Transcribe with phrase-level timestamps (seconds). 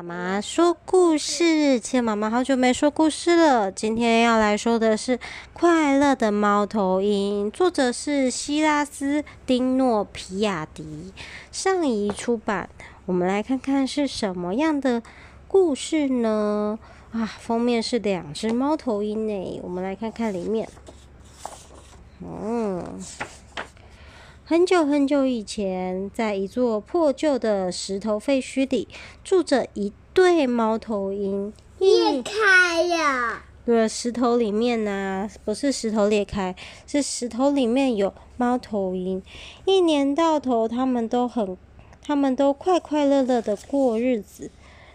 [0.00, 3.70] 妈妈说故事，其实妈妈好久没说故事了。
[3.70, 5.18] 今天要来说的是
[5.52, 11.12] 《快乐的猫头鹰》，作者是希拉斯·丁诺皮亚迪，
[11.52, 12.70] 上一出版。
[13.04, 15.02] 我们来看看是什么样的
[15.46, 16.78] 故事呢？
[17.12, 19.60] 啊，封面是两只猫头鹰呢。
[19.62, 20.66] 我们来看看里面。
[22.22, 22.82] 嗯。
[24.50, 28.88] 很久很久以前，在一座破旧的石头废墟里，
[29.22, 31.52] 住着一对猫头鹰。
[31.78, 33.44] 裂开呀！
[33.64, 39.22] 对，石头里面呢、啊，不是石头裂开，是石头里面有猫头鹰。
[39.66, 41.56] 一年到头，他们都很，
[42.02, 44.50] 他们都快快乐乐的过日子。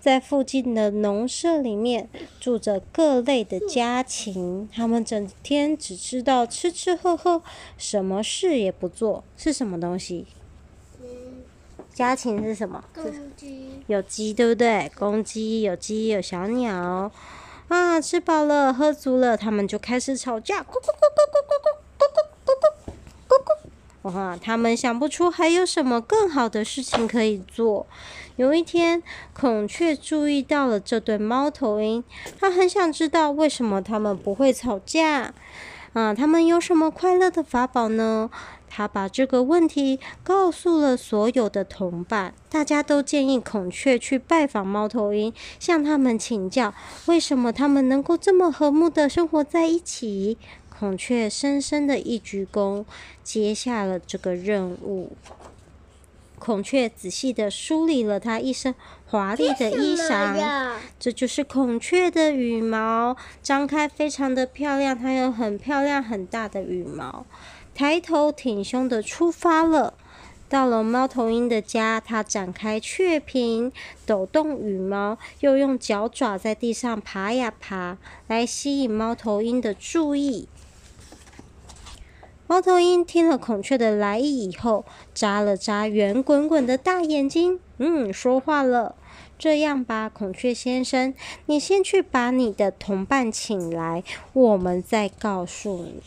[0.00, 7.42] 在附近的农舍里面住着各类的家禽他们整天只知道吃吃喝喝
[7.76, 9.24] 什么事也不做。
[9.36, 10.26] 是什么东西？
[11.92, 12.84] 家禽是什么？
[12.94, 13.04] 公
[13.36, 13.70] 鸡。
[13.86, 14.90] 有鸡对不对？
[14.94, 17.10] 公鸡有鸡有小鸟。
[17.68, 21.25] 啊吃饱了喝足了他们就开始吵架咕咕咕咕
[24.40, 27.86] 他们想不出还有什么更好的事情可以做。
[28.36, 32.04] 有一天，孔雀注意到了这对猫头鹰，
[32.38, 35.32] 它很想知道为什么它们不会吵架。
[35.94, 38.28] 啊，它们有什么快乐的法宝呢？
[38.68, 46.74] 它把这个问题告诉了所有的同伴，大家都建议孔雀去拜访猫头鹰，向他们请教
[47.06, 50.36] 为什么他们能够这么和睦的生活在一起。
[50.78, 52.84] 孔雀深深的一鞠躬，
[53.24, 55.16] 接下了这个任务。
[56.38, 58.74] 孔雀仔细的梳理了它一身
[59.06, 64.96] 华丽的衣裳，这就是孔雀的羽毛，张开非常的漂亮。
[64.96, 67.24] 它有很漂亮很大的羽毛，
[67.76, 69.92] 抬头挺胸的出发了。
[70.48, 73.70] 到了猫头鹰的家，它展开雀屏，
[74.06, 80.48] 抖动羽毛，又用脚爪在地上爬呀爬，来吸引猫头鹰的注意。
[82.46, 88.94] 猫头鹰听了孔雀的来意以后，眨了眨圆滚滚的大眼睛，嗯，说话了。
[89.38, 91.12] 这样吧，孔雀先生，
[91.44, 94.02] 你先去把你的同伴请来，
[94.32, 96.00] 我们再告诉你。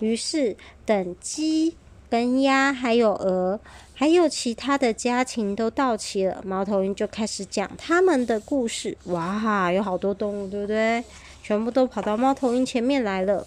[0.00, 1.76] 于是，等鸡
[2.08, 3.60] 跟鸭还有鹅，
[3.94, 8.96] 还有其他的家禽都到齐了，猫头鹰就开始讲他们的故事。
[9.04, 11.02] 哇，有好多动物，对不对？
[11.42, 13.46] 全部都跑到猫头鹰前面来了。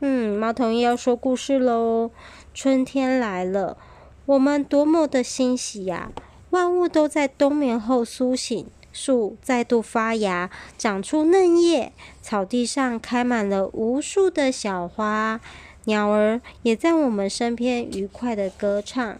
[0.00, 2.10] 嗯，猫头鹰要说故事喽。
[2.54, 3.76] 春天来了，
[4.24, 6.10] 我们多么的欣喜呀！
[6.50, 11.92] 万物都在冬眠后苏醒，树再度发芽，长出嫩叶，
[12.22, 15.38] 草地上开满了无数的小花，
[15.84, 19.18] 鸟儿也在我们身边愉快的歌唱。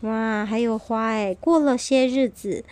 [0.00, 1.36] 哇，还有花哎！
[1.40, 2.64] 过了些日子，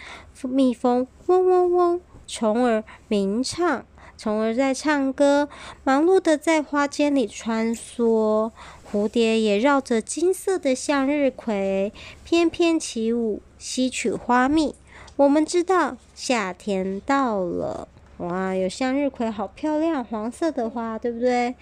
[0.43, 3.87] 蜜蜂嗡嗡嗡，虫儿鸣唱。
[4.17, 5.49] 虫儿在唱歌，
[5.85, 8.51] 忙碌地在花间里穿梭。
[8.91, 11.93] 蝴蝶也绕着金色的向日葵
[12.25, 14.75] 翩翩起舞，吸取花蜜。
[15.19, 21.57] 我们知道夏天到了，哇，有向日葵，好漂亮，黄色的花，对不对？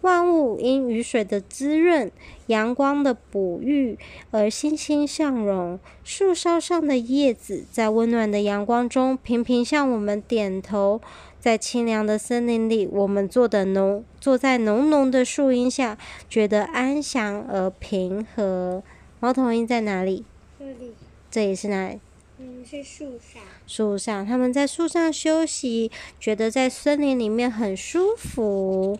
[0.00, 2.10] 万物因雨水的滋润、
[2.48, 3.96] 阳光的哺育
[4.32, 5.78] 而欣欣向荣。
[6.02, 11.00] 树梢上的叶子在温暖的阳光中频频向我们点头。
[11.38, 15.96] 在清凉的森林里，我们坐的浓，坐在浓浓的树荫下，
[16.28, 18.82] 觉得安详而平和。
[19.20, 20.24] 猫头鹰在哪里？
[20.58, 20.94] 这里。
[21.30, 22.00] 这里是哪里？
[22.40, 23.42] 嗯，是树上。
[23.66, 25.90] 树上，他们在树上休息，
[26.20, 28.98] 觉得在森林里面很舒服。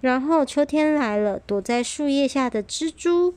[0.00, 3.34] 然后秋天来了，躲在树叶下的蜘蛛，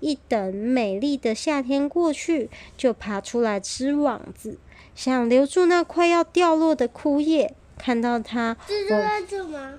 [0.00, 4.58] 一等美丽的夏天过去，就爬出来织网子，
[4.96, 7.54] 想留住那快要掉落的枯叶。
[7.78, 9.74] 看到它，蜘蛛在这吗？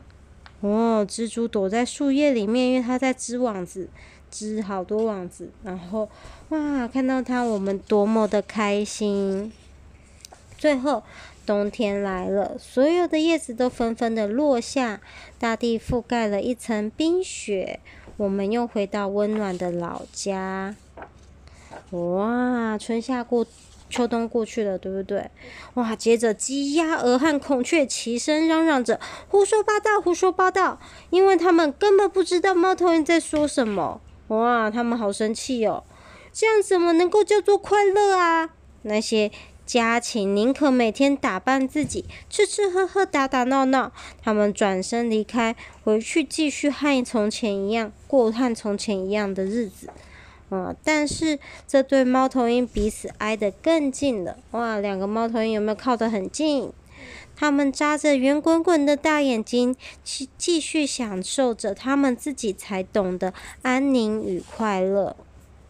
[0.62, 3.90] 哦，蜘蛛躲在树叶里面，因为它在织网子，
[4.32, 5.50] 织好多网子。
[5.64, 6.10] 然后，
[6.50, 9.52] 哇，看到它，我们多么的开心！
[10.58, 11.04] 最后，
[11.46, 15.02] 冬天来了，所有的叶子都纷纷的落下，
[15.38, 17.80] 大地覆盖了一层冰雪。
[18.18, 20.76] 我们又回到温暖的老家。
[21.92, 23.46] 哇，春夏过。
[23.88, 25.30] 秋冬过去了，对不对？
[25.76, 25.96] 哇！
[25.96, 29.00] 接着鸡、鸭、鹅和孔雀齐声嚷嚷着
[29.30, 30.80] ：“胡说八道，胡说八道！”
[31.12, 34.02] 因为他们根本不知道猫头鹰在说什么。
[34.28, 34.72] 哇！
[34.72, 35.84] 他们好生气哦！
[36.34, 38.50] 这样怎么能够叫做快乐啊？
[38.82, 39.32] 那些
[39.66, 43.92] 家禽宁可每天打扮自己，吃吃喝喝，打打闹闹，
[44.22, 49.90] 他们转身离开，回去继续和从前一样过和从前一样的日子。
[50.52, 54.38] 嗯，但是这对猫头鹰彼此挨得更近了。
[54.52, 56.72] 哇，两个猫头鹰有没有靠得很近？
[57.36, 65.16] 他们眨着圆滚滚的大眼睛，继继续享受着他们自己才懂得安宁与快乐。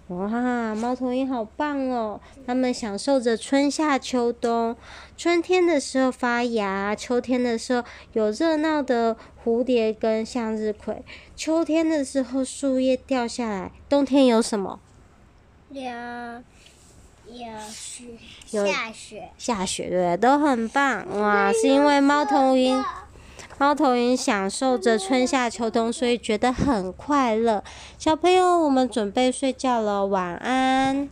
[0.09, 2.21] 哇，猫头鹰好棒哦！
[2.45, 4.75] 他们享受着春夏秋冬。
[5.17, 7.83] 春天的时候发芽，秋天的时候
[8.13, 11.03] 有热闹的蝴蝶跟向日葵，
[11.35, 14.79] 秋天的时候树叶掉下来，冬天有什么？
[15.71, 15.91] 有
[17.27, 21.05] 有雪，下雪，下雪，对，都很棒。
[21.19, 22.83] 哇，是因为猫头鹰。
[23.57, 27.63] 猫头鹰享受着春夏秋冬，所以觉得很快乐。
[27.97, 31.03] 小朋友，我们准备睡觉了，晚安。